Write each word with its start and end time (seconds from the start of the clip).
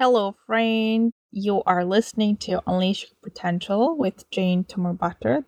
Hello, 0.00 0.36
friend. 0.46 1.12
You 1.32 1.64
are 1.66 1.84
listening 1.84 2.36
to 2.46 2.62
Unleash 2.68 3.02
Your 3.02 3.18
Potential 3.20 3.98
with 3.98 4.30
Jane 4.30 4.62
Tumor 4.62 4.96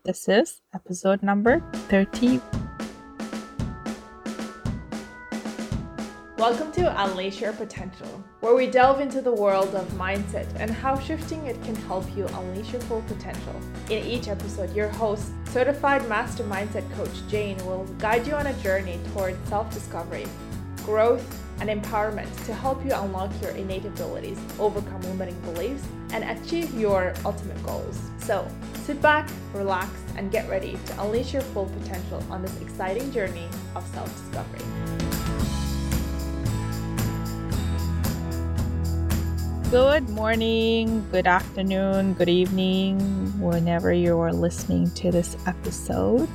This 0.04 0.28
is 0.28 0.60
episode 0.74 1.22
number 1.22 1.62
30. 1.72 2.40
Welcome 6.36 6.72
to 6.72 7.04
Unleash 7.04 7.40
Your 7.40 7.52
Potential, 7.52 8.24
where 8.40 8.56
we 8.56 8.66
delve 8.66 8.98
into 8.98 9.20
the 9.20 9.30
world 9.30 9.72
of 9.76 9.86
mindset 9.92 10.48
and 10.56 10.72
how 10.72 10.98
shifting 10.98 11.46
it 11.46 11.62
can 11.62 11.76
help 11.76 12.04
you 12.16 12.26
unleash 12.26 12.72
your 12.72 12.80
full 12.82 13.02
potential. 13.02 13.54
In 13.88 14.04
each 14.04 14.26
episode, 14.26 14.74
your 14.74 14.88
host, 14.88 15.30
certified 15.50 16.08
master 16.08 16.42
mindset 16.42 16.92
coach 16.96 17.24
Jane, 17.28 17.64
will 17.66 17.84
guide 18.00 18.26
you 18.26 18.34
on 18.34 18.48
a 18.48 18.62
journey 18.64 18.98
toward 19.12 19.36
self 19.46 19.72
discovery, 19.72 20.26
growth, 20.78 21.40
and 21.60 21.68
empowerment 21.68 22.28
to 22.46 22.54
help 22.54 22.84
you 22.84 22.92
unlock 22.92 23.30
your 23.42 23.50
innate 23.52 23.84
abilities, 23.84 24.38
overcome 24.58 25.00
limiting 25.02 25.38
beliefs, 25.42 25.86
and 26.12 26.24
achieve 26.24 26.72
your 26.74 27.14
ultimate 27.24 27.62
goals. 27.64 28.00
So, 28.18 28.48
sit 28.84 29.00
back, 29.02 29.28
relax, 29.52 29.90
and 30.16 30.30
get 30.32 30.48
ready 30.48 30.78
to 30.86 31.02
unleash 31.02 31.32
your 31.32 31.42
full 31.42 31.66
potential 31.66 32.24
on 32.30 32.42
this 32.42 32.60
exciting 32.60 33.12
journey 33.12 33.46
of 33.74 33.86
self 33.88 34.08
discovery. 34.16 34.60
Good 39.70 40.08
morning, 40.08 41.06
good 41.12 41.28
afternoon, 41.28 42.14
good 42.14 42.28
evening, 42.28 42.98
whenever 43.38 43.92
you're 43.92 44.32
listening 44.32 44.90
to 44.94 45.12
this 45.12 45.36
episode. 45.46 46.28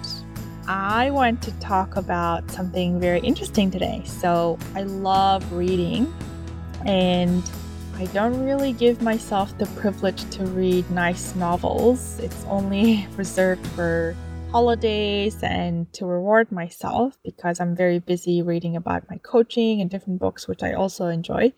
I 0.67 1.11
want 1.11 1.43
to 1.43 1.51
talk 1.59 1.95
about 1.95 2.49
something 2.49 2.99
very 2.99 3.19
interesting 3.19 3.69
today. 3.69 4.01
So, 4.05 4.57
I 4.73 4.81
love 4.81 5.51
reading, 5.53 6.11
and 6.85 7.43
I 7.97 8.05
don't 8.05 8.43
really 8.43 8.73
give 8.73 8.99
myself 8.99 9.55
the 9.59 9.67
privilege 9.77 10.27
to 10.31 10.45
read 10.45 10.89
nice 10.89 11.35
novels. 11.35 12.17
It's 12.19 12.43
only 12.45 13.07
reserved 13.15 13.65
for 13.67 14.15
holidays 14.51 15.37
and 15.43 15.91
to 15.93 16.07
reward 16.07 16.51
myself 16.51 17.17
because 17.23 17.59
I'm 17.59 17.75
very 17.75 17.99
busy 17.99 18.41
reading 18.41 18.75
about 18.75 19.07
my 19.07 19.17
coaching 19.17 19.81
and 19.81 19.89
different 19.89 20.19
books, 20.19 20.47
which 20.47 20.63
I 20.63 20.73
also 20.73 21.07
enjoy. 21.07 21.53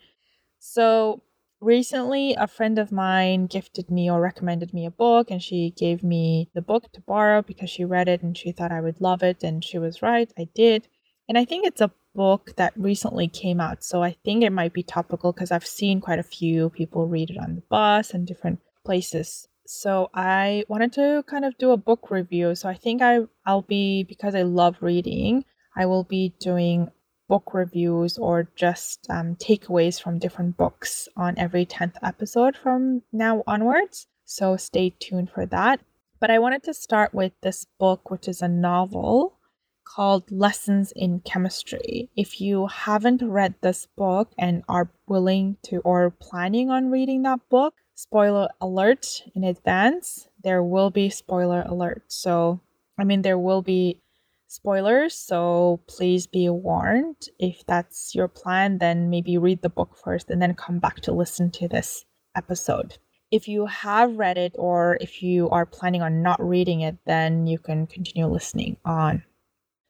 So, 0.58 1.22
recently 1.60 2.34
a 2.34 2.46
friend 2.46 2.78
of 2.78 2.92
mine 2.92 3.46
gifted 3.46 3.90
me 3.90 4.10
or 4.10 4.20
recommended 4.20 4.72
me 4.72 4.86
a 4.86 4.90
book 4.90 5.30
and 5.30 5.42
she 5.42 5.72
gave 5.76 6.02
me 6.02 6.50
the 6.54 6.62
book 6.62 6.92
to 6.92 7.00
borrow 7.00 7.42
because 7.42 7.70
she 7.70 7.84
read 7.84 8.08
it 8.08 8.22
and 8.22 8.36
she 8.36 8.52
thought 8.52 8.72
I 8.72 8.80
would 8.80 9.00
love 9.00 9.22
it 9.22 9.42
and 9.42 9.64
she 9.64 9.78
was 9.78 10.02
right 10.02 10.32
I 10.38 10.48
did. 10.54 10.88
And 11.28 11.36
I 11.36 11.44
think 11.44 11.66
it's 11.66 11.80
a 11.80 11.92
book 12.14 12.54
that 12.56 12.72
recently 12.76 13.28
came 13.28 13.60
out 13.60 13.84
so 13.84 14.02
I 14.02 14.16
think 14.24 14.42
it 14.42 14.50
might 14.50 14.72
be 14.72 14.82
topical 14.82 15.32
because 15.32 15.50
I've 15.50 15.66
seen 15.66 16.00
quite 16.00 16.18
a 16.18 16.24
few 16.24 16.70
people 16.70 17.06
read 17.06 17.30
it 17.30 17.38
on 17.38 17.56
the 17.56 17.62
bus 17.68 18.12
and 18.12 18.26
different 18.26 18.60
places. 18.84 19.48
So 19.66 20.08
I 20.14 20.64
wanted 20.68 20.92
to 20.94 21.24
kind 21.26 21.44
of 21.44 21.58
do 21.58 21.72
a 21.72 21.76
book 21.76 22.10
review 22.10 22.54
so 22.54 22.68
I 22.68 22.74
think 22.74 23.02
I 23.02 23.20
I'll 23.44 23.62
be 23.62 24.04
because 24.04 24.34
I 24.34 24.42
love 24.42 24.76
reading 24.80 25.44
I 25.76 25.86
will 25.86 26.04
be 26.04 26.34
doing 26.40 26.90
book 27.28 27.52
reviews 27.54 28.18
or 28.18 28.48
just 28.56 29.06
um, 29.10 29.36
takeaways 29.36 30.00
from 30.00 30.18
different 30.18 30.56
books 30.56 31.08
on 31.16 31.38
every 31.38 31.66
10th 31.66 31.96
episode 32.02 32.56
from 32.56 33.02
now 33.12 33.42
onwards. 33.46 34.06
So 34.24 34.56
stay 34.56 34.94
tuned 34.98 35.30
for 35.30 35.46
that. 35.46 35.80
But 36.20 36.30
I 36.30 36.38
wanted 36.38 36.64
to 36.64 36.74
start 36.74 37.14
with 37.14 37.32
this 37.42 37.66
book, 37.78 38.10
which 38.10 38.26
is 38.26 38.42
a 38.42 38.48
novel 38.48 39.38
called 39.84 40.30
Lessons 40.30 40.92
in 40.94 41.20
Chemistry. 41.20 42.10
If 42.16 42.40
you 42.40 42.66
haven't 42.66 43.22
read 43.22 43.54
this 43.60 43.86
book 43.96 44.32
and 44.38 44.62
are 44.68 44.90
willing 45.06 45.56
to 45.64 45.78
or 45.78 46.10
planning 46.10 46.70
on 46.70 46.90
reading 46.90 47.22
that 47.22 47.40
book, 47.48 47.74
spoiler 47.94 48.48
alert 48.60 49.22
in 49.34 49.44
advance, 49.44 50.28
there 50.42 50.62
will 50.62 50.90
be 50.90 51.08
spoiler 51.08 51.62
alert. 51.66 52.02
So, 52.08 52.60
I 52.98 53.04
mean, 53.04 53.22
there 53.22 53.38
will 53.38 53.62
be 53.62 54.00
spoilers, 54.48 55.14
so 55.14 55.80
please 55.86 56.26
be 56.26 56.48
warned. 56.48 57.28
If 57.38 57.64
that's 57.66 58.14
your 58.14 58.28
plan, 58.28 58.78
then 58.78 59.10
maybe 59.10 59.38
read 59.38 59.62
the 59.62 59.68
book 59.68 59.96
first 60.02 60.30
and 60.30 60.42
then 60.42 60.54
come 60.54 60.78
back 60.78 61.00
to 61.02 61.12
listen 61.12 61.50
to 61.52 61.68
this 61.68 62.04
episode. 62.34 62.98
If 63.30 63.46
you 63.46 63.66
have 63.66 64.16
read 64.16 64.38
it 64.38 64.54
or 64.58 64.96
if 65.00 65.22
you 65.22 65.50
are 65.50 65.66
planning 65.66 66.02
on 66.02 66.22
not 66.22 66.42
reading 66.42 66.80
it, 66.80 66.96
then 67.04 67.46
you 67.46 67.58
can 67.58 67.86
continue 67.86 68.26
listening 68.26 68.78
on. 68.84 69.22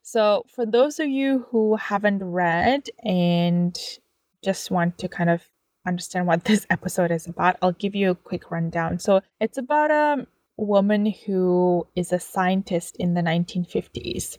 So, 0.02 0.44
for 0.48 0.66
those 0.66 0.98
of 0.98 1.08
you 1.08 1.46
who 1.50 1.76
haven't 1.76 2.24
read 2.24 2.88
and 3.04 3.78
just 4.42 4.70
want 4.70 4.98
to 4.98 5.08
kind 5.08 5.30
of 5.30 5.42
understand 5.86 6.26
what 6.26 6.44
this 6.46 6.66
episode 6.68 7.12
is 7.12 7.26
about, 7.26 7.56
I'll 7.62 7.72
give 7.72 7.94
you 7.94 8.10
a 8.10 8.14
quick 8.16 8.50
rundown. 8.50 8.98
So, 8.98 9.20
it's 9.40 9.58
about 9.58 9.90
a 9.90 10.26
woman 10.56 11.14
who 11.26 11.86
is 11.94 12.12
a 12.12 12.18
scientist 12.18 12.96
in 12.98 13.14
the 13.14 13.20
1950s 13.20 14.38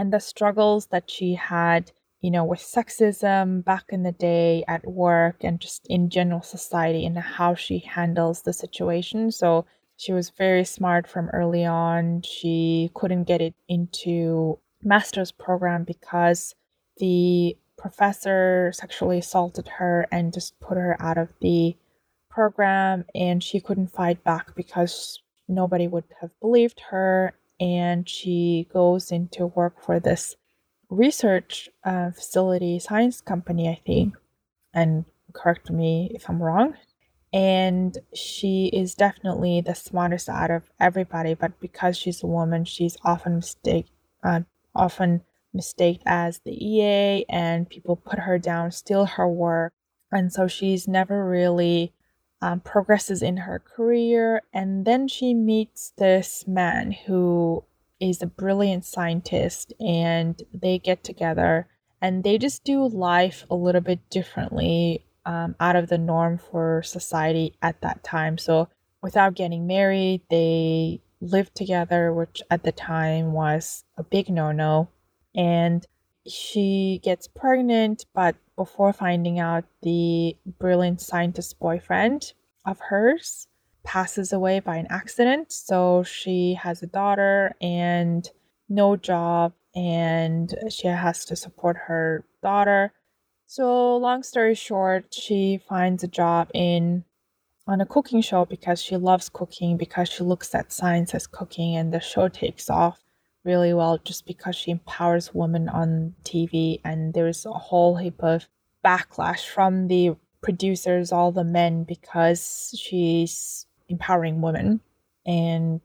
and 0.00 0.14
the 0.14 0.18
struggles 0.18 0.86
that 0.86 1.10
she 1.10 1.34
had, 1.34 1.92
you 2.22 2.30
know, 2.30 2.42
with 2.42 2.58
sexism 2.58 3.62
back 3.62 3.84
in 3.90 4.02
the 4.02 4.12
day 4.12 4.64
at 4.66 4.86
work 4.86 5.36
and 5.42 5.60
just 5.60 5.86
in 5.88 6.08
general 6.08 6.40
society 6.40 7.04
and 7.04 7.18
how 7.18 7.54
she 7.54 7.80
handles 7.80 8.40
the 8.40 8.52
situation. 8.54 9.30
So 9.30 9.66
she 9.98 10.14
was 10.14 10.30
very 10.30 10.64
smart 10.64 11.06
from 11.06 11.28
early 11.34 11.66
on. 11.66 12.22
She 12.22 12.90
couldn't 12.94 13.24
get 13.24 13.42
it 13.42 13.54
into 13.68 14.58
master's 14.82 15.32
program 15.32 15.84
because 15.84 16.54
the 16.96 17.58
professor 17.76 18.72
sexually 18.74 19.18
assaulted 19.18 19.68
her 19.68 20.08
and 20.10 20.32
just 20.32 20.58
put 20.60 20.78
her 20.78 20.96
out 20.98 21.18
of 21.18 21.28
the 21.42 21.76
program 22.30 23.04
and 23.14 23.44
she 23.44 23.60
couldn't 23.60 23.92
fight 23.92 24.24
back 24.24 24.54
because 24.54 25.20
nobody 25.46 25.86
would 25.86 26.04
have 26.22 26.30
believed 26.40 26.80
her 26.88 27.34
and 27.60 28.08
she 28.08 28.68
goes 28.72 29.12
into 29.12 29.46
work 29.46 29.82
for 29.84 30.00
this 30.00 30.36
research 30.90 31.68
uh, 31.84 32.10
facility 32.12 32.78
science 32.78 33.20
company 33.20 33.68
i 33.68 33.80
think. 33.86 34.14
And 34.74 35.04
correct 35.34 35.70
me 35.70 36.12
if 36.14 36.28
i'm 36.30 36.42
wrong. 36.42 36.74
And 37.32 37.98
she 38.14 38.68
is 38.72 38.94
definitely 38.96 39.60
the 39.60 39.74
smartest 39.74 40.28
out 40.28 40.50
of 40.50 40.70
everybody 40.80 41.34
but 41.34 41.60
because 41.60 41.96
she's 41.98 42.22
a 42.22 42.26
woman 42.28 42.64
she's 42.64 42.96
often 43.04 43.36
mistake 43.36 43.86
uh, 44.24 44.40
often 44.74 45.22
mistaked 45.54 46.02
as 46.06 46.40
the 46.44 46.52
ea 46.52 47.24
and 47.28 47.68
people 47.70 47.96
put 47.96 48.20
her 48.20 48.38
down 48.38 48.72
steal 48.72 49.06
her 49.06 49.28
work. 49.28 49.72
And 50.12 50.32
so 50.32 50.48
she's 50.48 50.88
never 50.88 51.26
really 51.28 51.92
um, 52.42 52.60
progresses 52.60 53.22
in 53.22 53.38
her 53.38 53.58
career, 53.58 54.42
and 54.52 54.84
then 54.84 55.08
she 55.08 55.34
meets 55.34 55.92
this 55.98 56.46
man 56.46 56.92
who 56.92 57.64
is 58.00 58.22
a 58.22 58.26
brilliant 58.26 58.84
scientist, 58.84 59.72
and 59.80 60.42
they 60.52 60.78
get 60.78 61.04
together 61.04 61.68
and 62.00 62.24
they 62.24 62.38
just 62.38 62.64
do 62.64 62.86
life 62.86 63.44
a 63.50 63.54
little 63.54 63.80
bit 63.80 64.08
differently 64.10 65.04
um, 65.26 65.54
out 65.60 65.76
of 65.76 65.88
the 65.88 65.98
norm 65.98 66.38
for 66.38 66.82
society 66.82 67.54
at 67.60 67.80
that 67.82 68.02
time. 68.02 68.38
So, 68.38 68.68
without 69.02 69.34
getting 69.34 69.66
married, 69.66 70.22
they 70.30 71.02
lived 71.20 71.54
together, 71.54 72.12
which 72.12 72.42
at 72.50 72.64
the 72.64 72.72
time 72.72 73.32
was 73.32 73.84
a 73.96 74.02
big 74.02 74.30
no 74.30 74.52
no. 74.52 74.88
And 75.34 75.86
she 76.26 77.00
gets 77.02 77.28
pregnant, 77.28 78.06
but 78.14 78.36
before 78.60 78.92
finding 78.92 79.38
out 79.38 79.64
the 79.80 80.36
brilliant 80.58 81.00
scientist 81.00 81.58
boyfriend 81.58 82.34
of 82.66 82.78
hers 82.78 83.46
passes 83.84 84.34
away 84.34 84.60
by 84.60 84.76
an 84.76 84.86
accident. 84.90 85.50
So 85.50 86.02
she 86.02 86.58
has 86.60 86.82
a 86.82 86.86
daughter 86.86 87.54
and 87.62 88.28
no 88.68 88.96
job, 88.96 89.54
and 89.74 90.54
she 90.68 90.88
has 90.88 91.24
to 91.24 91.36
support 91.36 91.78
her 91.86 92.26
daughter. 92.42 92.92
So, 93.46 93.96
long 93.96 94.22
story 94.22 94.54
short, 94.54 95.06
she 95.14 95.58
finds 95.66 96.04
a 96.04 96.14
job 96.20 96.50
in 96.52 97.04
on 97.66 97.80
a 97.80 97.86
cooking 97.86 98.20
show 98.20 98.44
because 98.44 98.82
she 98.82 98.98
loves 98.98 99.30
cooking, 99.30 99.78
because 99.78 100.10
she 100.10 100.22
looks 100.22 100.54
at 100.54 100.70
science 100.70 101.14
as 101.14 101.26
cooking, 101.26 101.76
and 101.76 101.94
the 101.94 102.00
show 102.00 102.28
takes 102.28 102.68
off 102.68 103.02
really 103.44 103.72
well 103.72 103.98
just 103.98 104.26
because 104.26 104.56
she 104.56 104.70
empowers 104.70 105.34
women 105.34 105.68
on 105.68 106.14
TV. 106.24 106.80
And 106.84 107.14
there's 107.14 107.46
a 107.46 107.52
whole 107.52 107.96
heap 107.96 108.22
of 108.22 108.48
backlash 108.84 109.46
from 109.46 109.88
the 109.88 110.16
producers, 110.42 111.12
all 111.12 111.32
the 111.32 111.44
men, 111.44 111.84
because 111.84 112.74
she's 112.78 113.66
empowering 113.88 114.40
women. 114.40 114.80
And 115.26 115.80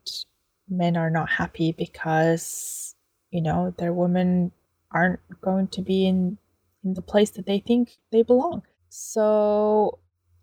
men 0.69 0.97
are 0.97 1.09
not 1.09 1.29
happy 1.29 1.71
because 1.71 2.95
you 3.31 3.41
know 3.41 3.73
their 3.77 3.93
women 3.93 4.51
aren't 4.91 5.19
going 5.41 5.67
to 5.67 5.81
be 5.81 6.07
in 6.07 6.37
in 6.83 6.93
the 6.93 7.01
place 7.01 7.31
that 7.31 7.45
they 7.45 7.59
think 7.59 7.97
they 8.11 8.23
belong. 8.23 8.63
So 8.89 9.99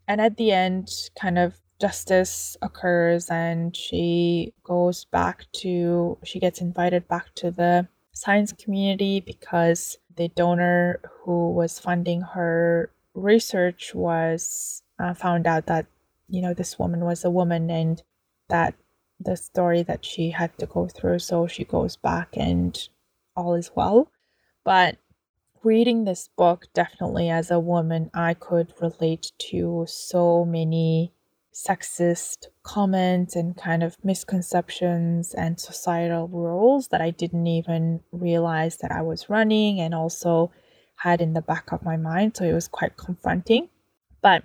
and 0.08 0.20
at 0.20 0.36
the 0.36 0.52
end 0.52 0.90
kind 1.18 1.38
of 1.38 1.54
justice 1.80 2.56
occurs 2.62 3.28
and 3.30 3.76
she 3.76 4.52
goes 4.62 5.04
back 5.06 5.46
to 5.52 6.18
she 6.22 6.38
gets 6.38 6.60
invited 6.60 7.08
back 7.08 7.34
to 7.34 7.50
the 7.50 7.88
science 8.12 8.52
community 8.52 9.20
because 9.20 9.98
the 10.16 10.28
donor 10.28 11.00
who 11.22 11.52
was 11.52 11.78
funding 11.78 12.20
her 12.20 12.90
research 13.14 13.94
was 13.94 14.82
uh, 14.98 15.14
found 15.14 15.46
out 15.46 15.66
that 15.66 15.86
you 16.28 16.40
know 16.42 16.54
this 16.54 16.78
woman 16.78 17.00
was 17.00 17.24
a 17.24 17.30
woman 17.30 17.70
and 17.70 18.02
that 18.48 18.74
the 19.20 19.36
story 19.36 19.82
that 19.82 20.04
she 20.04 20.30
had 20.30 20.56
to 20.58 20.66
go 20.66 20.88
through. 20.88 21.18
So 21.20 21.46
she 21.46 21.64
goes 21.64 21.96
back 21.96 22.30
and 22.36 22.76
all 23.36 23.54
is 23.54 23.70
well. 23.74 24.10
But 24.64 24.98
reading 25.62 26.04
this 26.04 26.28
book 26.36 26.66
definitely 26.74 27.30
as 27.30 27.50
a 27.50 27.58
woman 27.60 28.10
i 28.14 28.34
could 28.34 28.72
relate 28.80 29.30
to 29.38 29.84
so 29.88 30.44
many 30.44 31.12
sexist 31.52 32.46
comments 32.62 33.36
and 33.36 33.56
kind 33.56 33.82
of 33.82 33.96
misconceptions 34.02 35.34
and 35.34 35.60
societal 35.60 36.28
rules 36.28 36.88
that 36.88 37.00
I 37.00 37.10
didn't 37.10 37.46
even 37.46 38.00
realize 38.10 38.78
that 38.78 38.90
I 38.90 39.02
was 39.02 39.28
running 39.28 39.80
and 39.80 39.94
also 39.94 40.50
had 40.96 41.20
in 41.20 41.34
the 41.34 41.42
back 41.42 41.72
of 41.72 41.82
my 41.82 41.96
mind. 41.96 42.36
So 42.36 42.44
it 42.44 42.52
was 42.52 42.68
quite 42.68 42.96
confronting. 42.96 43.68
But 44.22 44.44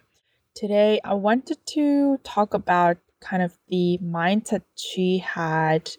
today 0.53 0.99
I 1.03 1.13
wanted 1.13 1.59
to 1.67 2.17
talk 2.23 2.53
about 2.53 2.97
kind 3.21 3.41
of 3.41 3.57
the 3.69 3.99
mindset 4.03 4.63
she 4.75 5.19
had 5.19 5.89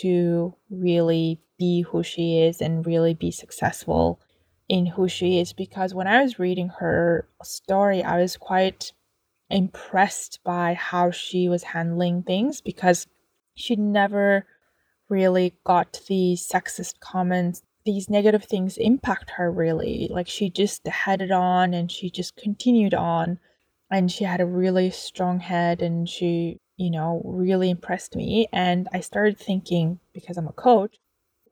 to 0.00 0.54
really 0.70 1.40
be 1.58 1.82
who 1.82 2.02
she 2.02 2.40
is 2.40 2.60
and 2.60 2.86
really 2.86 3.14
be 3.14 3.30
successful 3.30 4.20
in 4.68 4.86
who 4.86 5.08
she 5.08 5.38
is 5.38 5.52
because 5.52 5.94
when 5.94 6.06
I 6.06 6.22
was 6.22 6.38
reading 6.38 6.68
her 6.80 7.28
story, 7.42 8.02
I 8.02 8.20
was 8.20 8.36
quite 8.36 8.92
impressed 9.50 10.40
by 10.44 10.74
how 10.74 11.10
she 11.10 11.48
was 11.48 11.62
handling 11.62 12.22
things 12.22 12.60
because 12.60 13.06
she 13.54 13.76
never 13.76 14.46
really 15.08 15.54
got 15.64 16.00
the 16.08 16.34
sexist 16.34 17.00
comments. 17.00 17.62
These 17.84 18.10
negative 18.10 18.44
things 18.44 18.76
impact 18.76 19.30
her 19.30 19.50
really. 19.50 20.08
Like 20.10 20.28
she 20.28 20.50
just 20.50 20.86
headed 20.86 21.30
on 21.30 21.74
and 21.74 21.90
she 21.90 22.10
just 22.10 22.36
continued 22.36 22.94
on. 22.94 23.38
And 23.90 24.10
she 24.10 24.24
had 24.24 24.40
a 24.40 24.46
really 24.46 24.90
strong 24.90 25.38
head 25.40 25.80
and 25.82 26.08
she 26.08 26.60
you 26.76 26.90
know 26.90 27.22
really 27.24 27.70
impressed 27.70 28.16
me. 28.16 28.48
And 28.52 28.88
i 28.92 29.00
started 29.00 29.38
thinking 29.38 30.00
because 30.12 30.36
i'm 30.36 30.48
a 30.48 30.52
coach 30.52 30.96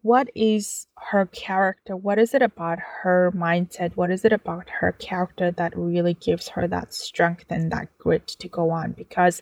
what 0.04 0.28
is 0.34 0.86
her 0.98 1.24
character? 1.24 1.96
What 1.96 2.18
is 2.18 2.34
it 2.34 2.42
about 2.42 2.78
her 2.78 3.32
mindset? 3.34 3.96
What 3.96 4.10
is 4.10 4.22
it 4.22 4.34
about 4.34 4.68
her 4.68 4.92
character 4.92 5.50
that 5.52 5.72
really 5.74 6.12
gives 6.12 6.48
her 6.48 6.68
that 6.68 6.92
strength 6.92 7.46
and 7.48 7.72
that 7.72 7.88
grit 7.96 8.26
to 8.26 8.46
go 8.46 8.68
on? 8.68 8.92
Because 8.92 9.40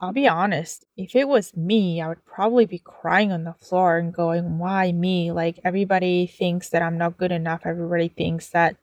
I'll 0.00 0.12
be 0.12 0.26
honest, 0.26 0.86
if 0.96 1.14
it 1.14 1.28
was 1.28 1.56
me, 1.56 2.02
I 2.02 2.08
would 2.08 2.26
probably 2.26 2.66
be 2.66 2.80
crying 2.80 3.30
on 3.30 3.44
the 3.44 3.52
floor 3.52 3.96
and 3.96 4.12
going, 4.12 4.58
Why 4.58 4.90
me? 4.90 5.30
Like, 5.30 5.60
everybody 5.62 6.26
thinks 6.26 6.70
that 6.70 6.82
I'm 6.82 6.98
not 6.98 7.16
good 7.16 7.30
enough. 7.30 7.60
Everybody 7.64 8.08
thinks 8.08 8.48
that 8.48 8.74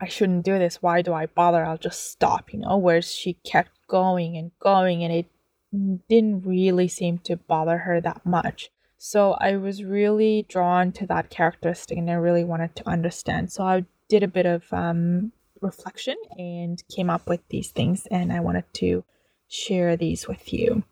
I 0.00 0.08
shouldn't 0.08 0.44
do 0.44 0.58
this. 0.58 0.82
Why 0.82 1.00
do 1.00 1.14
I 1.14 1.26
bother? 1.26 1.64
I'll 1.64 1.78
just 1.78 2.10
stop, 2.10 2.52
you 2.52 2.58
know? 2.58 2.76
Whereas 2.76 3.14
she 3.14 3.34
kept 3.34 3.70
going 3.86 4.36
and 4.36 4.50
going, 4.58 5.04
and 5.04 5.14
it 5.14 5.26
didn't 6.08 6.44
really 6.44 6.88
seem 6.88 7.18
to 7.18 7.36
bother 7.36 7.78
her 7.78 8.00
that 8.00 8.26
much. 8.26 8.72
So 9.02 9.32
I 9.40 9.56
was 9.56 9.82
really 9.82 10.44
drawn 10.46 10.92
to 10.92 11.06
that 11.06 11.30
characteristic 11.30 11.96
and 11.96 12.10
I 12.10 12.14
really 12.14 12.44
wanted 12.44 12.76
to 12.76 12.86
understand. 12.86 13.50
So 13.50 13.64
I 13.64 13.86
did 14.10 14.22
a 14.22 14.28
bit 14.28 14.44
of 14.44 14.70
um, 14.74 15.32
reflection 15.62 16.16
and 16.36 16.82
came 16.94 17.08
up 17.08 17.26
with 17.26 17.40
these 17.48 17.70
things, 17.70 18.06
and 18.10 18.30
I 18.30 18.40
wanted 18.40 18.64
to 18.74 19.02
share 19.48 19.96
these 19.96 20.28
with 20.28 20.52
you. 20.52 20.82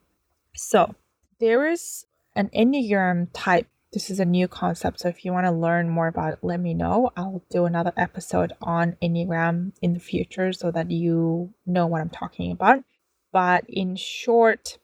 So 0.55 0.95
there 1.39 1.69
is 1.69 2.07
an 2.35 2.49
Enneagram 2.57 3.29
type. 3.35 3.67
This 3.93 4.09
is 4.09 4.21
a 4.21 4.25
new 4.25 4.49
concept. 4.49 5.01
So 5.01 5.09
if 5.09 5.23
you 5.27 5.35
want 5.35 5.45
to 5.45 5.53
learn 5.53 5.91
more 5.91 6.09
about 6.09 6.33
it, 6.33 6.39
let 6.41 6.61
me 6.61 6.73
know. 6.73 7.11
I'll 7.15 7.45
do 7.51 7.67
another 7.67 7.93
episode 7.95 8.55
on 8.63 8.97
Enneagram 9.03 9.73
in 9.83 9.93
the 9.93 10.01
future 10.01 10.55
so 10.55 10.71
that 10.71 10.91
you 10.91 11.53
know 11.67 11.87
what 11.87 12.01
I'm 12.01 12.09
talking 12.09 12.53
about. 12.53 12.85
But 13.33 13.65
in 13.69 13.97
short, 13.97 14.79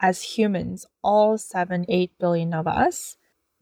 as 0.00 0.22
humans, 0.22 0.86
all 1.02 1.36
7, 1.36 1.84
8 1.88 2.12
billion 2.18 2.54
of 2.54 2.66
us, 2.66 3.16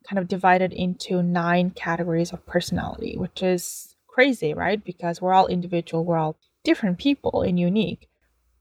kind 0.08 0.18
of 0.18 0.28
divided 0.28 0.72
into 0.72 1.22
nine 1.22 1.70
categories 1.70 2.32
of 2.32 2.46
personality, 2.46 3.16
which 3.18 3.42
is 3.42 3.96
crazy, 4.06 4.54
right? 4.54 4.82
Because 4.84 5.20
we're 5.20 5.32
all 5.32 5.46
individual, 5.46 6.04
we're 6.04 6.16
all 6.16 6.38
different 6.64 6.98
people 6.98 7.42
and 7.42 7.58
unique. 7.58 8.08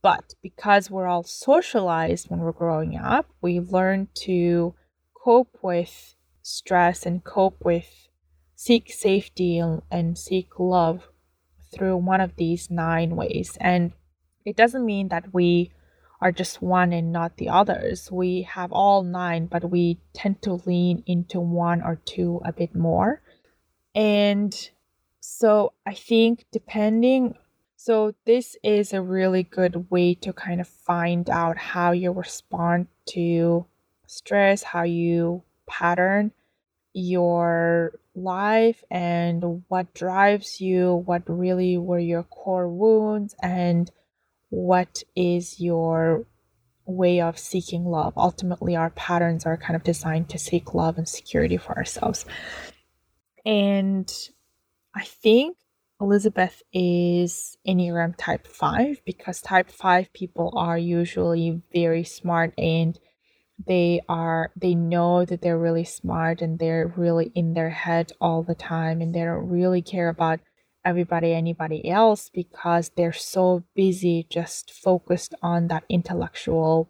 But 0.02 0.34
because 0.42 0.90
we're 0.90 1.06
all 1.06 1.24
socialized 1.24 2.30
when 2.30 2.40
we're 2.40 2.52
growing 2.52 2.96
up, 2.96 3.26
we 3.40 3.58
learn 3.60 4.08
to 4.26 4.74
cope 5.14 5.58
with 5.62 6.14
stress 6.42 7.04
and 7.04 7.24
cope 7.24 7.64
with 7.64 8.08
seek 8.54 8.92
safety 8.92 9.58
and, 9.58 9.82
and 9.90 10.18
seek 10.18 10.58
love 10.58 11.08
through 11.72 11.96
one 11.96 12.20
of 12.20 12.36
these 12.36 12.70
nine 12.70 13.16
ways. 13.16 13.56
And 13.60 13.92
it 14.44 14.56
doesn't 14.56 14.84
mean 14.84 15.08
that 15.08 15.34
we 15.34 15.72
are 16.20 16.32
just 16.32 16.60
one 16.60 16.92
and 16.92 17.12
not 17.12 17.36
the 17.36 17.48
others. 17.48 18.10
We 18.10 18.42
have 18.42 18.72
all 18.72 19.02
nine, 19.02 19.46
but 19.46 19.70
we 19.70 20.00
tend 20.12 20.42
to 20.42 20.54
lean 20.54 21.02
into 21.06 21.40
one 21.40 21.82
or 21.82 22.00
two 22.04 22.40
a 22.44 22.52
bit 22.52 22.74
more. 22.74 23.22
And 23.94 24.54
so 25.20 25.72
I 25.86 25.94
think 25.94 26.46
depending, 26.50 27.34
so 27.76 28.14
this 28.24 28.56
is 28.64 28.92
a 28.92 29.02
really 29.02 29.44
good 29.44 29.90
way 29.90 30.14
to 30.16 30.32
kind 30.32 30.60
of 30.60 30.68
find 30.68 31.30
out 31.30 31.56
how 31.56 31.92
you 31.92 32.10
respond 32.10 32.88
to 33.10 33.66
stress, 34.06 34.62
how 34.62 34.82
you 34.82 35.42
pattern 35.68 36.32
your 36.92 37.92
life 38.16 38.82
and 38.90 39.62
what 39.68 39.94
drives 39.94 40.60
you, 40.60 41.02
what 41.06 41.22
really 41.28 41.78
were 41.78 41.98
your 41.98 42.24
core 42.24 42.68
wounds, 42.68 43.36
and 43.40 43.90
what 44.50 45.02
is 45.14 45.60
your 45.60 46.26
way 46.88 47.20
of 47.20 47.38
seeking 47.38 47.84
love. 47.84 48.14
Ultimately, 48.16 48.74
our 48.74 48.90
patterns 48.90 49.44
are 49.46 49.56
kind 49.56 49.76
of 49.76 49.84
designed 49.84 50.28
to 50.30 50.38
seek 50.38 50.74
love 50.74 50.96
and 50.98 51.08
security 51.08 51.56
for 51.56 51.76
ourselves. 51.76 52.24
And 53.44 54.10
I 54.94 55.04
think 55.04 55.56
Elizabeth 56.00 56.62
is 56.72 57.56
Enneagram 57.66 58.14
type 58.16 58.46
5 58.46 59.02
because 59.04 59.40
type 59.40 59.70
5 59.70 60.12
people 60.12 60.52
are 60.56 60.78
usually 60.78 61.60
very 61.72 62.04
smart 62.04 62.54
and 62.56 62.98
they 63.66 64.00
are 64.08 64.52
they 64.54 64.76
know 64.76 65.24
that 65.24 65.42
they're 65.42 65.58
really 65.58 65.84
smart 65.84 66.40
and 66.40 66.60
they're 66.60 66.92
really 66.96 67.32
in 67.34 67.54
their 67.54 67.70
head 67.70 68.12
all 68.20 68.44
the 68.44 68.54
time 68.54 69.00
and 69.00 69.12
they 69.12 69.24
don't 69.24 69.48
really 69.48 69.82
care 69.82 70.08
about 70.08 70.38
everybody, 70.88 71.34
anybody 71.34 71.86
else 71.90 72.30
because 72.32 72.90
they're 72.96 73.12
so 73.12 73.62
busy 73.74 74.26
just 74.30 74.72
focused 74.72 75.34
on 75.42 75.68
that 75.68 75.84
intellectual 75.90 76.88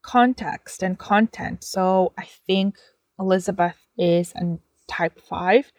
context 0.00 0.82
and 0.82 0.98
content. 0.98 1.62
So 1.62 2.14
I 2.16 2.24
think 2.46 2.76
Elizabeth 3.18 3.76
is 3.98 4.32
a 4.34 4.58
type 4.86 5.20
5. 5.20 5.72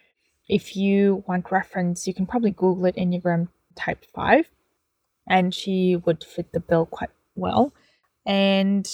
If 0.47 0.75
you 0.75 1.23
want 1.27 1.51
reference, 1.51 2.05
you 2.05 2.13
can 2.13 2.27
probably 2.27 2.51
Google 2.51 2.85
it 2.85 2.95
Enneagram 2.97 3.47
type 3.75 4.05
5, 4.13 4.45
and 5.27 5.51
she 5.51 5.95
would 5.95 6.23
fit 6.23 6.53
the 6.53 6.59
bill 6.59 6.85
quite 6.85 7.09
well. 7.35 7.73
And 8.27 8.87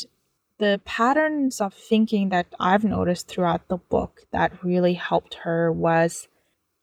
the 0.60 0.80
patterns 0.86 1.60
of 1.60 1.74
thinking 1.74 2.30
that 2.30 2.48
I've 2.58 2.86
noticed 2.86 3.28
throughout 3.28 3.68
the 3.68 3.78
book 3.78 4.22
that 4.32 4.64
really 4.64 4.94
helped 4.94 5.34
her 5.44 5.74
was 5.74 6.30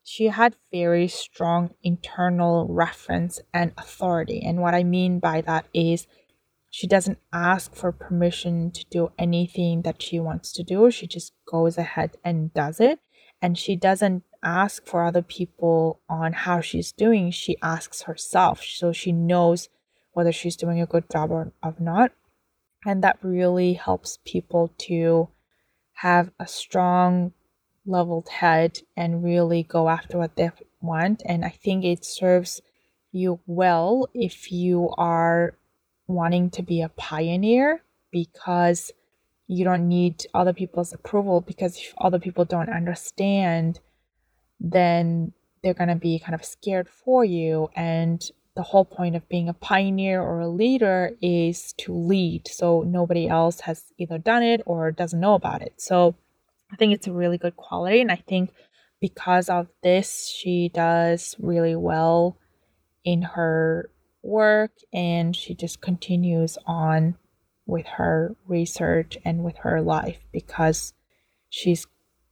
she 0.09 0.25
had 0.25 0.55
very 0.71 1.07
strong 1.07 1.69
internal 1.83 2.65
reference 2.67 3.39
and 3.53 3.71
authority. 3.77 4.41
And 4.43 4.59
what 4.59 4.73
I 4.73 4.83
mean 4.83 5.19
by 5.19 5.41
that 5.41 5.67
is 5.71 6.07
she 6.71 6.87
doesn't 6.87 7.19
ask 7.31 7.75
for 7.75 7.91
permission 7.91 8.71
to 8.71 8.83
do 8.89 9.11
anything 9.19 9.83
that 9.83 10.01
she 10.01 10.19
wants 10.19 10.51
to 10.53 10.63
do. 10.63 10.89
She 10.89 11.05
just 11.05 11.33
goes 11.45 11.77
ahead 11.77 12.17
and 12.25 12.51
does 12.55 12.79
it. 12.79 12.97
And 13.39 13.55
she 13.55 13.75
doesn't 13.75 14.23
ask 14.41 14.83
for 14.87 15.03
other 15.03 15.21
people 15.21 16.01
on 16.09 16.33
how 16.33 16.59
she's 16.59 16.91
doing. 16.91 17.29
She 17.29 17.57
asks 17.61 18.01
herself. 18.01 18.63
So 18.63 18.91
she 18.91 19.11
knows 19.11 19.69
whether 20.13 20.31
she's 20.31 20.55
doing 20.55 20.81
a 20.81 20.87
good 20.87 21.07
job 21.11 21.29
or, 21.29 21.53
or 21.61 21.75
not. 21.79 22.13
And 22.83 23.03
that 23.03 23.19
really 23.21 23.73
helps 23.73 24.17
people 24.25 24.73
to 24.89 25.29
have 25.97 26.31
a 26.39 26.47
strong 26.47 27.33
leveled 27.85 28.29
head 28.29 28.79
and 28.95 29.23
really 29.23 29.63
go 29.63 29.89
after 29.89 30.17
what 30.17 30.35
they 30.35 30.51
want. 30.81 31.21
And 31.25 31.45
I 31.45 31.49
think 31.49 31.83
it 31.83 32.05
serves 32.05 32.61
you 33.11 33.39
well 33.47 34.07
if 34.13 34.51
you 34.51 34.89
are 34.97 35.55
wanting 36.07 36.49
to 36.51 36.63
be 36.63 36.81
a 36.81 36.89
pioneer 36.89 37.81
because 38.11 38.91
you 39.47 39.63
don't 39.63 39.87
need 39.87 40.25
other 40.33 40.53
people's 40.53 40.93
approval. 40.93 41.41
Because 41.41 41.77
if 41.77 41.93
other 41.97 42.19
people 42.19 42.45
don't 42.45 42.69
understand 42.69 43.79
then 44.59 45.33
they're 45.63 45.73
going 45.73 45.89
to 45.89 45.95
be 45.95 46.19
kind 46.19 46.35
of 46.35 46.43
scared 46.43 46.89
for 46.89 47.23
you. 47.23 47.69
And 47.75 48.23
the 48.55 48.63
whole 48.63 48.85
point 48.85 49.15
of 49.15 49.27
being 49.29 49.49
a 49.49 49.53
pioneer 49.53 50.21
or 50.21 50.39
a 50.39 50.47
leader 50.47 51.11
is 51.21 51.73
to 51.73 51.93
lead. 51.93 52.47
So 52.47 52.83
nobody 52.83 53.27
else 53.27 53.61
has 53.61 53.85
either 53.97 54.17
done 54.17 54.43
it 54.43 54.61
or 54.65 54.91
doesn't 54.91 55.19
know 55.19 55.35
about 55.35 55.61
it. 55.61 55.73
So 55.77 56.15
I 56.71 56.75
think 56.75 56.93
it's 56.93 57.07
a 57.07 57.11
really 57.11 57.37
good 57.37 57.55
quality. 57.55 58.01
And 58.01 58.11
I 58.11 58.23
think 58.27 58.51
because 58.99 59.49
of 59.49 59.67
this, 59.81 60.29
she 60.29 60.69
does 60.69 61.35
really 61.39 61.75
well 61.75 62.37
in 63.03 63.21
her 63.21 63.89
work 64.21 64.71
and 64.91 65.35
she 65.35 65.55
just 65.55 65.81
continues 65.81 66.57
on 66.65 67.15
with 67.65 67.85
her 67.85 68.35
research 68.47 69.17
and 69.23 69.43
with 69.43 69.57
her 69.57 69.81
life 69.81 70.19
because 70.31 70.93
she's 71.49 71.87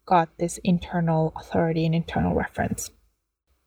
got 0.05 0.29
this 0.37 0.59
internal 0.63 1.33
authority 1.35 1.85
and 1.85 1.95
internal 1.95 2.33
reference. 2.33 2.91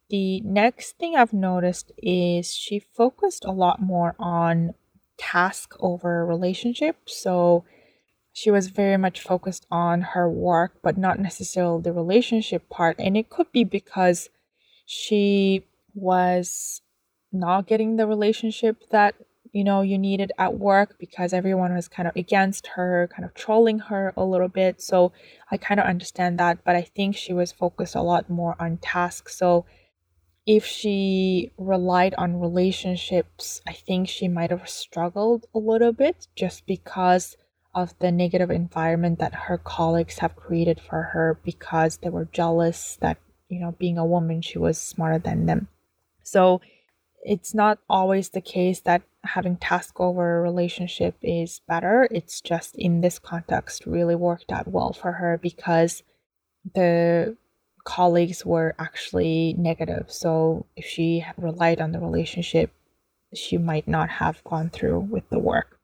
The 0.08 0.40
next 0.40 0.98
thing 0.98 1.14
I've 1.14 1.32
noticed 1.32 1.92
is 1.98 2.52
she 2.52 2.80
focused 2.80 3.44
a 3.44 3.52
lot 3.52 3.80
more 3.80 4.16
on 4.18 4.74
task 5.16 5.76
over 5.78 6.26
relationship. 6.26 6.96
So 7.06 7.64
she 8.32 8.50
was 8.50 8.68
very 8.68 8.96
much 8.96 9.20
focused 9.20 9.66
on 9.70 10.02
her 10.02 10.28
work, 10.30 10.74
but 10.82 10.96
not 10.96 11.18
necessarily 11.18 11.82
the 11.82 11.92
relationship 11.92 12.68
part. 12.68 12.96
And 12.98 13.16
it 13.16 13.28
could 13.28 13.50
be 13.52 13.64
because 13.64 14.28
she 14.86 15.64
was 15.94 16.82
not 17.32 17.66
getting 17.66 17.96
the 17.96 18.06
relationship 18.06 18.88
that 18.90 19.14
you 19.52 19.64
know 19.64 19.82
you 19.82 19.98
needed 19.98 20.32
at 20.38 20.58
work 20.58 20.96
because 20.98 21.32
everyone 21.32 21.74
was 21.74 21.88
kind 21.88 22.08
of 22.08 22.14
against 22.16 22.68
her 22.68 23.08
kind 23.12 23.24
of 23.24 23.34
trolling 23.34 23.78
her 23.78 24.12
a 24.16 24.24
little 24.24 24.48
bit 24.48 24.80
so 24.80 25.12
i 25.50 25.56
kind 25.56 25.80
of 25.80 25.86
understand 25.86 26.38
that 26.38 26.58
but 26.64 26.76
i 26.76 26.82
think 26.82 27.16
she 27.16 27.32
was 27.32 27.52
focused 27.52 27.94
a 27.94 28.02
lot 28.02 28.28
more 28.30 28.56
on 28.60 28.76
tasks 28.78 29.36
so 29.36 29.64
if 30.46 30.64
she 30.64 31.52
relied 31.58 32.14
on 32.16 32.40
relationships 32.40 33.60
i 33.66 33.72
think 33.72 34.08
she 34.08 34.28
might 34.28 34.50
have 34.50 34.68
struggled 34.68 35.46
a 35.54 35.58
little 35.58 35.92
bit 35.92 36.28
just 36.36 36.64
because 36.66 37.36
of 37.74 37.96
the 37.98 38.10
negative 38.10 38.50
environment 38.50 39.18
that 39.18 39.34
her 39.34 39.58
colleagues 39.58 40.18
have 40.18 40.36
created 40.36 40.80
for 40.80 41.02
her 41.02 41.38
because 41.44 41.98
they 41.98 42.08
were 42.08 42.28
jealous 42.32 42.98
that 43.00 43.18
you 43.48 43.60
know 43.60 43.72
being 43.78 43.98
a 43.98 44.04
woman 44.04 44.42
she 44.42 44.58
was 44.58 44.78
smarter 44.78 45.18
than 45.18 45.46
them 45.46 45.68
so 46.22 46.60
it's 47.22 47.54
not 47.54 47.78
always 47.88 48.30
the 48.30 48.40
case 48.40 48.80
that 48.80 49.02
having 49.24 49.56
task 49.56 50.00
over 50.00 50.40
relationship 50.40 51.16
is 51.22 51.60
better. 51.68 52.08
It's 52.10 52.40
just 52.40 52.74
in 52.76 53.00
this 53.00 53.18
context 53.18 53.86
really 53.86 54.14
worked 54.14 54.50
out 54.50 54.68
well 54.68 54.92
for 54.92 55.12
her 55.12 55.38
because 55.38 56.02
the 56.74 57.36
colleagues 57.84 58.44
were 58.46 58.74
actually 58.78 59.54
negative. 59.58 60.06
So 60.08 60.66
if 60.76 60.86
she 60.86 61.24
relied 61.36 61.80
on 61.80 61.92
the 61.92 62.00
relationship, 62.00 62.72
she 63.34 63.58
might 63.58 63.86
not 63.86 64.08
have 64.08 64.42
gone 64.44 64.70
through 64.70 65.00
with 65.00 65.28
the 65.30 65.38
work. 65.38 65.78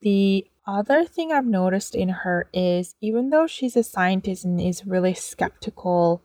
The 0.00 0.46
other 0.66 1.04
thing 1.04 1.32
I've 1.32 1.46
noticed 1.46 1.94
in 1.94 2.08
her 2.08 2.48
is 2.52 2.94
even 3.00 3.30
though 3.30 3.46
she's 3.46 3.76
a 3.76 3.82
scientist 3.82 4.44
and 4.44 4.60
is 4.60 4.86
really 4.86 5.14
skeptical 5.14 6.22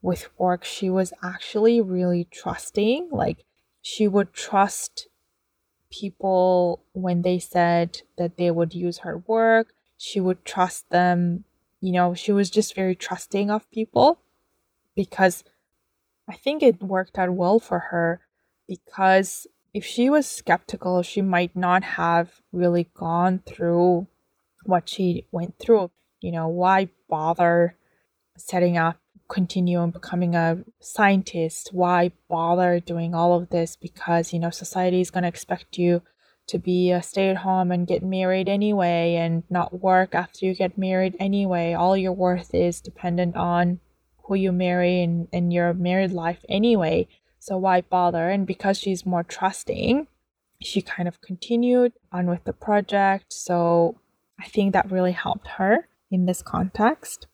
with 0.00 0.28
work, 0.38 0.64
she 0.64 0.90
was 0.90 1.12
actually 1.22 1.80
really 1.80 2.26
trusting. 2.30 3.08
Like 3.10 3.44
she 3.80 4.06
would 4.08 4.32
trust 4.32 5.08
people 5.90 6.82
when 6.92 7.22
they 7.22 7.38
said 7.38 8.02
that 8.16 8.36
they 8.36 8.50
would 8.50 8.74
use 8.74 8.98
her 8.98 9.18
work. 9.26 9.74
She 9.98 10.20
would 10.20 10.44
trust 10.44 10.90
them. 10.90 11.44
You 11.80 11.92
know, 11.92 12.14
she 12.14 12.32
was 12.32 12.50
just 12.50 12.74
very 12.74 12.94
trusting 12.94 13.50
of 13.50 13.70
people 13.70 14.20
because 14.94 15.44
I 16.28 16.34
think 16.34 16.62
it 16.62 16.82
worked 16.82 17.18
out 17.18 17.30
well 17.30 17.58
for 17.58 17.78
her 17.90 18.20
because 18.68 19.46
if 19.74 19.84
she 19.84 20.10
was 20.10 20.26
skeptical, 20.26 21.02
she 21.02 21.22
might 21.22 21.56
not 21.56 21.82
have 21.82 22.40
really 22.52 22.90
gone 22.94 23.40
through 23.46 24.06
what 24.64 24.88
she 24.88 25.26
went 25.32 25.58
through. 25.58 25.90
You 26.20 26.32
know, 26.32 26.48
why 26.48 26.90
bother 27.08 27.76
setting 28.36 28.76
up 28.76 28.98
continue 29.28 29.78
on 29.78 29.90
becoming 29.90 30.34
a 30.34 30.62
scientist? 30.80 31.70
Why 31.72 32.12
bother 32.28 32.80
doing 32.80 33.14
all 33.14 33.38
of 33.38 33.48
this 33.48 33.76
because 33.76 34.32
you 34.32 34.38
know 34.38 34.50
society 34.50 35.00
is 35.00 35.10
going 35.10 35.22
to 35.22 35.28
expect 35.28 35.78
you 35.78 36.02
to 36.48 36.58
be 36.58 36.90
a 36.90 37.02
stay 37.02 37.30
at 37.30 37.38
home 37.38 37.72
and 37.72 37.86
get 37.86 38.02
married 38.02 38.48
anyway 38.48 39.14
and 39.14 39.44
not 39.48 39.80
work 39.80 40.14
after 40.14 40.44
you 40.44 40.54
get 40.54 40.76
married 40.76 41.16
anyway? 41.18 41.72
All 41.72 41.96
your 41.96 42.12
worth 42.12 42.54
is 42.54 42.80
dependent 42.80 43.36
on 43.36 43.80
who 44.24 44.34
you 44.34 44.52
marry 44.52 45.02
and, 45.02 45.28
and 45.32 45.52
your 45.52 45.72
married 45.72 46.12
life 46.12 46.44
anyway 46.48 47.08
so 47.42 47.58
why 47.58 47.80
bother? 47.80 48.30
And 48.30 48.46
because 48.46 48.78
she's 48.78 49.04
more 49.04 49.24
trusting 49.24 50.06
she 50.64 50.80
kind 50.80 51.08
of 51.08 51.20
continued 51.20 51.92
on 52.12 52.26
with 52.26 52.44
the 52.44 52.52
project. 52.52 53.32
So 53.32 53.98
i 54.40 54.46
think 54.46 54.72
that 54.72 54.90
really 54.90 55.12
helped 55.12 55.46
her 55.58 55.88
in 56.10 56.26
this 56.26 56.42
context. 56.42 57.26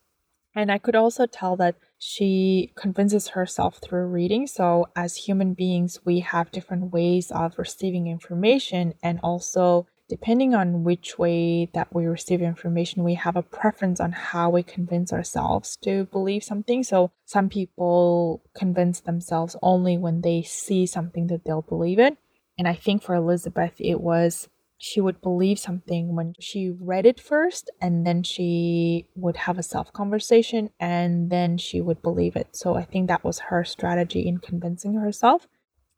And 0.54 0.72
I 0.72 0.78
could 0.78 0.96
also 0.96 1.26
tell 1.26 1.56
that 1.56 1.76
she 1.98 2.72
convinces 2.74 3.28
herself 3.28 3.78
through 3.78 4.06
reading. 4.06 4.46
So, 4.46 4.86
as 4.96 5.16
human 5.16 5.54
beings, 5.54 6.00
we 6.04 6.20
have 6.20 6.50
different 6.50 6.92
ways 6.92 7.30
of 7.30 7.58
receiving 7.58 8.08
information, 8.08 8.94
and 9.02 9.20
also 9.22 9.86
depending 10.08 10.54
on 10.54 10.84
which 10.84 11.18
way 11.18 11.66
that 11.74 11.94
we 11.94 12.06
receive 12.06 12.42
information, 12.42 13.04
we 13.04 13.14
have 13.14 13.36
a 13.36 13.42
preference 13.42 14.00
on 14.00 14.12
how 14.12 14.50
we 14.50 14.62
convince 14.62 15.12
ourselves 15.12 15.76
to 15.82 16.04
believe 16.06 16.42
something. 16.42 16.82
So, 16.82 17.10
some 17.24 17.48
people 17.48 18.42
convince 18.56 19.00
themselves 19.00 19.56
only 19.62 19.98
when 19.98 20.22
they 20.22 20.42
see 20.42 20.86
something 20.86 21.26
that 21.28 21.44
they'll 21.44 21.62
believe 21.62 21.98
it. 21.98 22.16
And 22.58 22.66
I 22.66 22.74
think 22.74 23.02
for 23.02 23.14
Elizabeth, 23.14 23.74
it 23.78 24.00
was 24.00 24.48
she 24.78 25.00
would 25.00 25.20
believe 25.20 25.58
something 25.58 26.14
when 26.14 26.34
she 26.38 26.70
read 26.70 27.04
it 27.04 27.20
first 27.20 27.68
and 27.80 28.06
then 28.06 28.22
she 28.22 29.06
would 29.16 29.36
have 29.36 29.58
a 29.58 29.62
self 29.62 29.92
conversation 29.92 30.70
and 30.78 31.30
then 31.30 31.58
she 31.58 31.80
would 31.80 32.00
believe 32.00 32.36
it. 32.36 32.48
So 32.52 32.76
I 32.76 32.84
think 32.84 33.08
that 33.08 33.24
was 33.24 33.40
her 33.40 33.64
strategy 33.64 34.26
in 34.26 34.38
convincing 34.38 34.94
herself. 34.94 35.48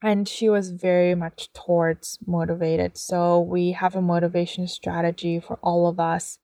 And 0.03 0.27
she 0.27 0.49
was 0.49 0.71
very 0.71 1.15
much 1.15 1.53
towards 1.53 2.19
motivated. 2.27 2.97
So 2.97 3.41
we 3.41 3.73
have 3.73 3.95
a 3.95 4.03
motivation 4.03 4.67
strategy 4.67 5.41
for 5.41 5.59
all 5.63 5.87
of 5.87 6.01
us. 6.01 6.39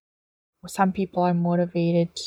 Some 0.66 0.92
people 0.92 1.22
are 1.22 1.34
motivated 1.34 2.18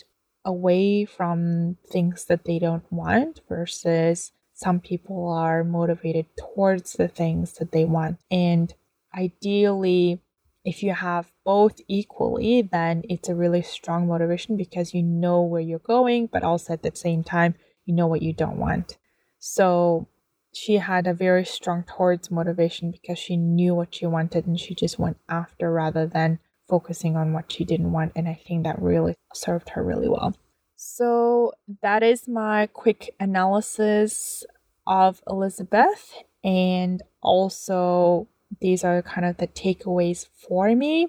away 0.45 1.05
from 1.05 1.77
things 1.91 2.25
that 2.25 2.45
they 2.45 2.57
don't 2.57 2.89
want 2.91 3.41
versus 3.47 4.31
some 4.53 4.79
people 4.79 5.29
are 5.29 5.63
motivated 5.63 6.25
towards 6.37 6.93
the 6.93 7.07
things 7.07 7.53
that 7.53 7.71
they 7.71 7.85
want. 7.85 8.19
And 8.31 8.73
ideally 9.15 10.21
if 10.65 10.83
you 10.83 10.93
have 10.93 11.31
both 11.45 11.79
equally 11.87 12.61
then 12.61 13.03
it's 13.09 13.29
a 13.29 13.35
really 13.35 13.61
strong 13.61 14.07
motivation 14.07 14.57
because 14.57 14.93
you 14.93 15.01
know 15.01 15.41
where 15.41 15.61
you're 15.61 15.79
going 15.79 16.27
but 16.31 16.43
also 16.43 16.73
at 16.73 16.83
the 16.83 16.91
same 16.93 17.23
time 17.23 17.55
you 17.85 17.93
know 17.93 18.07
what 18.07 18.21
you 18.21 18.33
don't 18.33 18.57
want 18.57 18.97
so 19.39 20.07
she 20.53 20.75
had 20.75 21.07
a 21.07 21.13
very 21.13 21.45
strong 21.45 21.83
towards 21.83 22.31
motivation 22.31 22.91
because 22.91 23.19
she 23.19 23.37
knew 23.37 23.75
what 23.75 23.93
she 23.93 24.05
wanted 24.05 24.45
and 24.45 24.59
she 24.59 24.73
just 24.73 24.97
went 24.97 25.17
after 25.29 25.71
rather 25.71 26.05
than 26.05 26.39
focusing 26.67 27.15
on 27.15 27.33
what 27.33 27.51
she 27.51 27.63
didn't 27.65 27.91
want 27.91 28.11
and 28.15 28.27
i 28.27 28.39
think 28.47 28.63
that 28.63 28.81
really 28.81 29.15
served 29.33 29.69
her 29.69 29.83
really 29.83 30.09
well 30.09 30.35
so 30.75 31.51
that 31.81 32.03
is 32.03 32.27
my 32.27 32.67
quick 32.67 33.13
analysis 33.19 34.43
of 34.85 35.21
elizabeth 35.27 36.13
and 36.43 37.01
also 37.21 38.27
these 38.61 38.83
are 38.83 39.01
kind 39.01 39.25
of 39.25 39.37
the 39.37 39.47
takeaways 39.47 40.27
for 40.47 40.73
me 40.75 41.07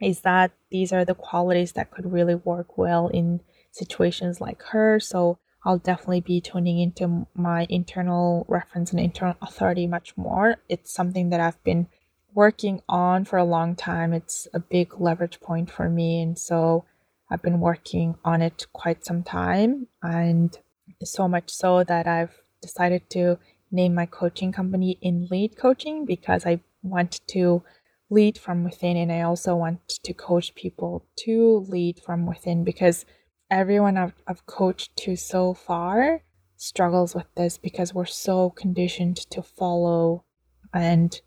is 0.00 0.20
that 0.20 0.50
these 0.70 0.92
are 0.92 1.04
the 1.04 1.14
qualities 1.14 1.72
that 1.72 1.90
could 1.90 2.12
really 2.12 2.34
work 2.34 2.76
well 2.76 3.08
in 3.08 3.40
situations 3.70 4.40
like 4.40 4.62
her. 4.70 4.98
So 5.00 5.38
I'll 5.64 5.78
definitely 5.78 6.20
be 6.20 6.40
tuning 6.40 6.80
into 6.80 7.26
my 7.34 7.66
internal 7.68 8.44
reference 8.48 8.90
and 8.90 9.00
internal 9.00 9.36
authority 9.40 9.86
much 9.86 10.16
more. 10.16 10.56
It's 10.68 10.92
something 10.92 11.30
that 11.30 11.40
I've 11.40 11.62
been 11.62 11.86
working 12.34 12.82
on 12.88 13.24
for 13.24 13.38
a 13.38 13.44
long 13.44 13.76
time. 13.76 14.12
It's 14.12 14.48
a 14.52 14.58
big 14.58 15.00
leverage 15.00 15.40
point 15.40 15.70
for 15.70 15.88
me. 15.88 16.20
And 16.20 16.38
so 16.38 16.84
I've 17.30 17.42
been 17.42 17.60
working 17.60 18.16
on 18.24 18.42
it 18.42 18.66
quite 18.72 19.04
some 19.04 19.22
time. 19.22 19.86
And 20.02 20.58
so 21.04 21.28
much 21.28 21.50
so 21.50 21.84
that 21.84 22.06
I've 22.06 22.42
decided 22.60 23.08
to 23.10 23.38
name 23.70 23.94
my 23.94 24.06
coaching 24.06 24.52
company 24.52 24.98
in 25.00 25.28
lead 25.30 25.56
coaching 25.56 26.04
because 26.04 26.44
I 26.44 26.60
want 26.82 27.20
to 27.28 27.62
lead 28.10 28.36
from 28.36 28.64
within 28.64 28.96
and 28.96 29.10
I 29.10 29.22
also 29.22 29.56
want 29.56 29.88
to 29.88 30.12
coach 30.12 30.54
people 30.54 31.06
to 31.20 31.64
lead 31.68 32.00
from 32.04 32.26
within 32.26 32.62
because 32.62 33.06
everyone 33.52 33.98
I've, 33.98 34.14
I've 34.26 34.46
coached 34.46 34.96
to 34.96 35.14
so 35.14 35.52
far 35.52 36.22
struggles 36.56 37.14
with 37.14 37.26
this 37.36 37.58
because 37.58 37.92
we're 37.92 38.06
so 38.06 38.50
conditioned 38.50 39.18
to 39.30 39.42
follow 39.42 40.24
and 40.72 41.20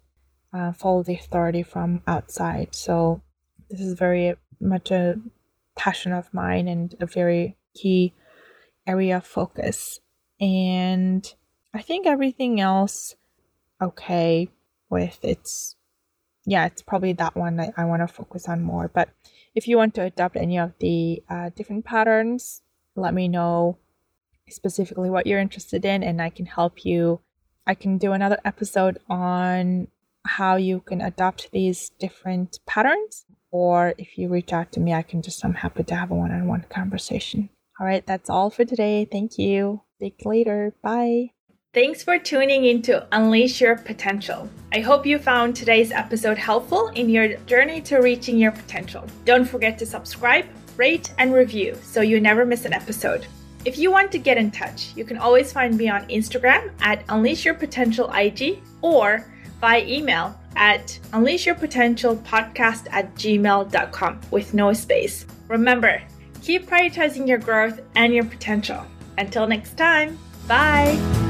uh, 0.51 0.71
follow 0.73 1.03
the 1.03 1.13
authority 1.13 1.61
from 1.61 2.01
outside. 2.07 2.73
So 2.73 3.21
this 3.69 3.79
is 3.79 3.93
very 3.93 4.35
much 4.59 4.89
a 4.89 5.21
passion 5.75 6.13
of 6.13 6.33
mine 6.33 6.67
and 6.67 6.95
a 6.99 7.05
very 7.05 7.57
key 7.75 8.13
area 8.87 9.17
of 9.17 9.25
focus. 9.25 9.99
And 10.41 11.31
I 11.75 11.83
think 11.83 12.07
everything 12.07 12.59
else 12.59 13.15
okay 13.79 14.49
with. 14.89 15.19
It's 15.21 15.75
yeah, 16.47 16.65
it's 16.65 16.81
probably 16.81 17.13
that 17.13 17.35
one 17.35 17.57
that 17.57 17.73
I 17.77 17.85
want 17.85 18.01
to 18.01 18.07
focus 18.07 18.47
on 18.47 18.63
more. 18.63 18.87
But 18.87 19.09
if 19.55 19.67
you 19.67 19.77
want 19.77 19.95
to 19.95 20.03
adopt 20.03 20.35
any 20.35 20.59
of 20.59 20.73
the 20.79 21.23
uh, 21.29 21.49
different 21.55 21.85
patterns, 21.85 22.61
let 22.95 23.13
me 23.13 23.27
know 23.27 23.77
specifically 24.49 25.09
what 25.09 25.25
you're 25.25 25.39
interested 25.39 25.85
in, 25.85 26.03
and 26.03 26.21
I 26.21 26.29
can 26.29 26.45
help 26.45 26.85
you 26.85 27.21
I 27.67 27.73
can 27.73 27.97
do 27.97 28.13
another 28.13 28.39
episode 28.45 28.99
on 29.09 29.87
how 30.25 30.55
you 30.55 30.81
can 30.81 31.01
adopt 31.01 31.51
these 31.51 31.89
different 31.99 32.59
patterns. 32.65 33.25
Or 33.51 33.93
if 33.97 34.17
you 34.17 34.29
reach 34.29 34.53
out 34.53 34.71
to 34.73 34.79
me, 34.79 34.93
I 34.93 35.01
can 35.01 35.21
just, 35.21 35.43
I'm 35.43 35.53
happy 35.53 35.83
to 35.83 35.95
have 35.95 36.11
a 36.11 36.15
one 36.15 36.31
on 36.31 36.47
one 36.47 36.65
conversation. 36.69 37.49
All 37.79 37.87
right, 37.87 38.05
that's 38.05 38.29
all 38.29 38.49
for 38.49 38.65
today. 38.65 39.05
Thank 39.09 39.37
you. 39.37 39.81
Speak 39.97 40.21
later. 40.25 40.73
Bye. 40.81 41.34
Thanks 41.75 42.01
for 42.01 42.17
tuning 42.17 42.63
in 42.63 42.81
to 42.83 43.05
Unleash 43.11 43.59
Your 43.59 43.75
Potential. 43.75 44.49
I 44.71 44.79
hope 44.79 45.05
you 45.05 45.19
found 45.19 45.57
today's 45.57 45.91
episode 45.91 46.37
helpful 46.37 46.87
in 46.95 47.09
your 47.09 47.35
journey 47.47 47.81
to 47.81 47.97
reaching 47.97 48.37
your 48.37 48.53
potential. 48.53 49.05
Don't 49.25 49.43
forget 49.43 49.77
to 49.79 49.85
subscribe, 49.85 50.45
rate, 50.77 51.13
and 51.17 51.33
review 51.33 51.77
so 51.81 51.99
you 51.99 52.21
never 52.21 52.45
miss 52.45 52.63
an 52.63 52.71
episode. 52.71 53.27
If 53.65 53.77
you 53.77 53.91
want 53.91 54.09
to 54.13 54.17
get 54.17 54.37
in 54.37 54.51
touch, 54.51 54.93
you 54.95 55.03
can 55.03 55.17
always 55.17 55.51
find 55.51 55.75
me 55.75 55.89
on 55.89 56.07
Instagram 56.07 56.71
at 56.79 57.03
Unleash 57.09 57.43
Your 57.43 57.55
Potential 57.55 58.09
IG 58.13 58.63
or 58.81 59.25
by 59.59 59.81
email 59.81 60.33
at 60.55 60.97
unleashyourpotentialpodcast 61.11 62.87
at 62.89 63.13
gmail.com 63.15 64.21
with 64.31 64.53
no 64.53 64.71
space. 64.71 65.25
Remember, 65.49 66.01
keep 66.41 66.69
prioritizing 66.69 67.27
your 67.27 67.39
growth 67.39 67.81
and 67.95 68.13
your 68.13 68.23
potential. 68.23 68.81
Until 69.17 69.45
next 69.45 69.77
time, 69.77 70.17
bye. 70.47 71.24